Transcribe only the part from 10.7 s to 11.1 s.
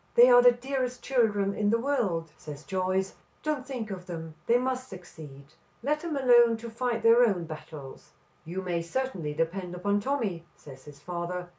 his